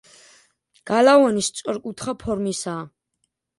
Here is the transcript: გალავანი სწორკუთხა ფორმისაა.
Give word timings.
გალავანი 0.91 1.45
სწორკუთხა 1.49 2.17
ფორმისაა. 2.25 2.91